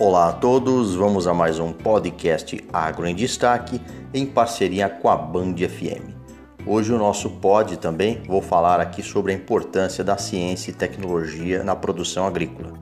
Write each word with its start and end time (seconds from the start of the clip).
Olá 0.00 0.30
a 0.30 0.32
todos, 0.32 0.94
vamos 0.94 1.26
a 1.26 1.34
mais 1.34 1.58
um 1.58 1.74
podcast 1.74 2.58
Agro 2.72 3.06
em 3.06 3.14
Destaque 3.14 3.78
em 4.14 4.24
parceria 4.24 4.88
com 4.88 5.10
a 5.10 5.14
Band 5.14 5.56
FM. 5.56 6.14
Hoje 6.66 6.90
o 6.90 6.96
nosso 6.96 7.28
pod 7.28 7.76
também 7.76 8.22
vou 8.26 8.40
falar 8.40 8.80
aqui 8.80 9.02
sobre 9.02 9.30
a 9.30 9.34
importância 9.34 10.02
da 10.02 10.16
ciência 10.16 10.70
e 10.70 10.74
tecnologia 10.74 11.62
na 11.62 11.76
produção 11.76 12.26
agrícola. 12.26 12.72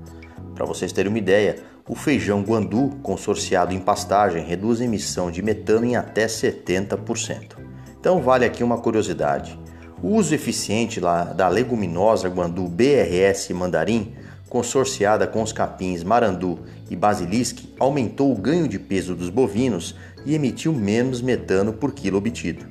Para 0.54 0.64
vocês 0.64 0.92
terem 0.92 1.10
uma 1.10 1.18
ideia, 1.18 1.56
o 1.88 1.96
feijão 1.96 2.41
guandu 2.41 2.91
consorciado 3.02 3.74
em 3.74 3.80
pastagem 3.80 4.45
reduz 4.45 4.80
a 4.80 4.84
emissão 4.84 5.28
de 5.28 5.42
metano 5.42 5.87
em 5.87 5.96
até 5.96 6.27
70%. 6.27 7.59
Então 7.98 8.23
vale 8.23 8.45
aqui 8.45 8.62
uma 8.62 8.78
curiosidade. 8.78 9.59
O 10.00 10.14
uso 10.14 10.32
eficiente 10.32 11.00
da 11.00 11.48
leguminosa 11.48 12.28
guandu 12.28 12.69
BRS 12.69 13.50
mandarim 13.50 14.14
consorciada 14.48 15.27
com 15.27 15.43
os 15.43 15.52
capins 15.52 16.02
marandu 16.02 16.61
e 16.91 16.97
basilisque, 16.97 17.75
aumentou 17.79 18.33
o 18.33 18.37
ganho 18.37 18.66
de 18.66 18.79
peso 18.79 19.15
dos 19.15 19.30
bovinos 19.30 19.95
e 20.24 20.34
emitiu 20.34 20.73
menos 20.73 21.21
metano 21.21 21.73
por 21.73 21.93
quilo 21.93 22.19
obtido. 22.19 22.66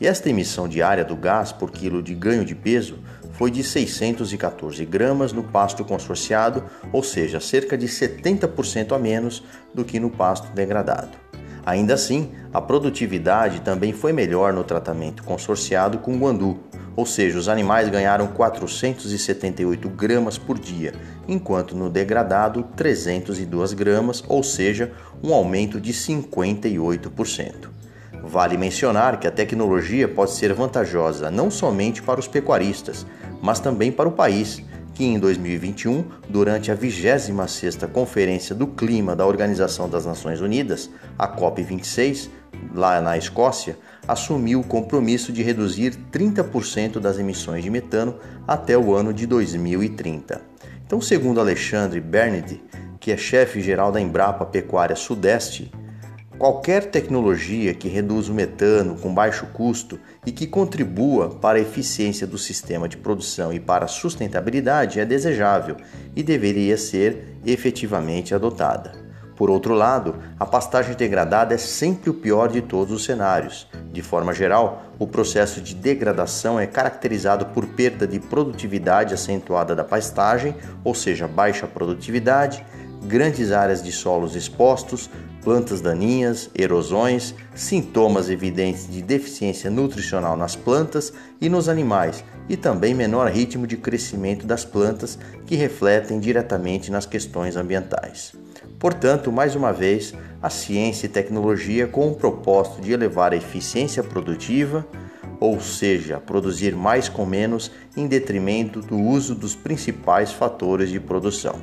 E 0.00 0.06
esta 0.06 0.28
emissão 0.28 0.68
diária 0.68 1.04
do 1.04 1.16
gás 1.16 1.52
por 1.52 1.70
quilo 1.70 2.02
de 2.02 2.14
ganho 2.14 2.44
de 2.44 2.54
peso 2.54 2.98
foi 3.32 3.50
de 3.50 3.62
614 3.62 4.84
gramas 4.84 5.32
no 5.32 5.42
pasto 5.42 5.84
consorciado, 5.84 6.64
ou 6.92 7.02
seja, 7.02 7.40
cerca 7.40 7.76
de 7.76 7.86
70% 7.86 8.94
a 8.94 8.98
menos 8.98 9.42
do 9.72 9.84
que 9.84 9.98
no 9.98 10.10
pasto 10.10 10.52
degradado. 10.52 11.16
Ainda 11.66 11.94
assim, 11.94 12.32
a 12.52 12.60
produtividade 12.60 13.60
também 13.60 13.92
foi 13.92 14.12
melhor 14.12 14.52
no 14.52 14.62
tratamento 14.62 15.22
consorciado 15.22 15.98
com 15.98 16.18
guandu, 16.18 16.58
ou 16.96 17.04
seja, 17.04 17.38
os 17.38 17.48
animais 17.48 17.88
ganharam 17.88 18.26
478 18.28 19.88
gramas 19.88 20.38
por 20.38 20.58
dia, 20.58 20.94
enquanto 21.26 21.76
no 21.76 21.90
degradado 21.90 22.62
302 22.76 23.72
gramas, 23.72 24.22
ou 24.28 24.42
seja, 24.42 24.92
um 25.22 25.32
aumento 25.32 25.80
de 25.80 25.92
58%. 25.92 27.68
Vale 28.22 28.56
mencionar 28.56 29.20
que 29.20 29.26
a 29.26 29.30
tecnologia 29.30 30.08
pode 30.08 30.30
ser 30.30 30.52
vantajosa 30.54 31.30
não 31.30 31.50
somente 31.50 32.02
para 32.02 32.20
os 32.20 32.28
pecuaristas, 32.28 33.06
mas 33.42 33.60
também 33.60 33.92
para 33.92 34.08
o 34.08 34.12
país, 34.12 34.62
que 34.94 35.04
em 35.04 35.18
2021, 35.18 36.04
durante 36.28 36.70
a 36.70 36.76
26ª 36.76 37.88
Conferência 37.88 38.54
do 38.54 38.66
Clima 38.68 39.16
da 39.16 39.26
Organização 39.26 39.88
das 39.88 40.06
Nações 40.06 40.40
Unidas, 40.40 40.88
a 41.18 41.28
COP26, 41.28 42.30
lá 42.72 43.00
na 43.00 43.18
Escócia, 43.18 43.76
assumiu 44.06 44.60
o 44.60 44.64
compromisso 44.64 45.32
de 45.32 45.42
reduzir 45.42 45.96
30% 46.12 47.00
das 47.00 47.18
emissões 47.18 47.64
de 47.64 47.70
metano 47.70 48.16
até 48.46 48.78
o 48.78 48.94
ano 48.94 49.12
de 49.12 49.26
2030. 49.26 50.40
Então, 50.86 51.00
segundo 51.00 51.40
Alexandre 51.40 52.00
Bernard, 52.00 52.62
que 53.00 53.10
é 53.10 53.16
chefe 53.16 53.60
geral 53.60 53.90
da 53.90 54.00
Embrapa 54.00 54.46
Pecuária 54.46 54.94
Sudeste, 54.94 55.72
Qualquer 56.38 56.86
tecnologia 56.86 57.72
que 57.72 57.88
reduza 57.88 58.32
o 58.32 58.34
metano 58.34 58.96
com 58.96 59.14
baixo 59.14 59.46
custo 59.52 60.00
e 60.26 60.32
que 60.32 60.48
contribua 60.48 61.30
para 61.30 61.58
a 61.58 61.60
eficiência 61.60 62.26
do 62.26 62.36
sistema 62.36 62.88
de 62.88 62.96
produção 62.96 63.52
e 63.52 63.60
para 63.60 63.84
a 63.84 63.88
sustentabilidade 63.88 64.98
é 64.98 65.04
desejável 65.04 65.76
e 66.14 66.24
deveria 66.24 66.76
ser 66.76 67.38
efetivamente 67.46 68.34
adotada. 68.34 69.04
Por 69.36 69.48
outro 69.48 69.74
lado, 69.74 70.16
a 70.38 70.44
pastagem 70.44 70.94
degradada 70.96 71.54
é 71.54 71.58
sempre 71.58 72.10
o 72.10 72.14
pior 72.14 72.48
de 72.48 72.60
todos 72.60 72.92
os 72.92 73.04
cenários. 73.04 73.68
De 73.92 74.02
forma 74.02 74.32
geral, 74.34 74.84
o 74.98 75.06
processo 75.06 75.60
de 75.60 75.74
degradação 75.74 76.58
é 76.58 76.66
caracterizado 76.66 77.46
por 77.46 77.66
perda 77.66 78.06
de 78.06 78.18
produtividade 78.18 79.14
acentuada 79.14 79.74
da 79.74 79.84
pastagem, 79.84 80.54
ou 80.84 80.94
seja, 80.94 81.26
baixa 81.26 81.66
produtividade, 81.66 82.64
grandes 83.04 83.52
áreas 83.52 83.82
de 83.82 83.90
solos 83.92 84.36
expostos, 84.36 85.10
plantas 85.44 85.82
daninhas, 85.82 86.50
erosões, 86.54 87.34
sintomas 87.54 88.30
evidentes 88.30 88.90
de 88.90 89.02
deficiência 89.02 89.70
nutricional 89.70 90.36
nas 90.36 90.56
plantas 90.56 91.12
e 91.38 91.50
nos 91.50 91.68
animais, 91.68 92.24
e 92.48 92.56
também 92.56 92.94
menor 92.94 93.30
ritmo 93.30 93.66
de 93.66 93.76
crescimento 93.76 94.46
das 94.46 94.64
plantas 94.64 95.18
que 95.46 95.54
refletem 95.54 96.18
diretamente 96.18 96.90
nas 96.90 97.04
questões 97.04 97.56
ambientais. 97.56 98.32
Portanto, 98.78 99.30
mais 99.30 99.54
uma 99.54 99.72
vez, 99.72 100.14
a 100.42 100.48
ciência 100.48 101.06
e 101.06 101.10
tecnologia 101.10 101.86
com 101.86 102.08
o 102.08 102.14
propósito 102.14 102.80
de 102.80 102.92
elevar 102.92 103.32
a 103.32 103.36
eficiência 103.36 104.02
produtiva, 104.02 104.86
ou 105.38 105.60
seja, 105.60 106.18
produzir 106.18 106.74
mais 106.74 107.08
com 107.08 107.26
menos 107.26 107.70
em 107.96 108.06
detrimento 108.06 108.80
do 108.80 108.98
uso 108.98 109.34
dos 109.34 109.54
principais 109.54 110.32
fatores 110.32 110.90
de 110.90 110.98
produção. 110.98 111.56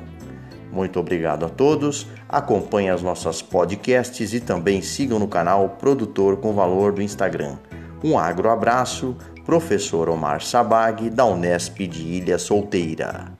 Muito 0.72 0.98
obrigado 0.98 1.44
a 1.44 1.48
todos. 1.50 2.06
Acompanhe 2.28 2.88
as 2.88 3.02
nossas 3.02 3.42
podcasts 3.42 4.32
e 4.32 4.40
também 4.40 4.80
sigam 4.80 5.18
no 5.18 5.28
canal 5.28 5.68
Produtor 5.78 6.38
com 6.38 6.54
Valor 6.54 6.92
do 6.92 7.02
Instagram. 7.02 7.58
Um 8.02 8.18
agro 8.18 8.48
abraço, 8.48 9.14
professor 9.44 10.08
Omar 10.08 10.42
Sabag, 10.42 11.10
da 11.10 11.26
Unesp 11.26 11.86
de 11.86 12.02
Ilha 12.02 12.38
Solteira. 12.38 13.32